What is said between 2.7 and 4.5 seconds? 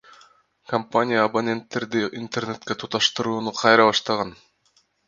туташтырууну кайра баштаган.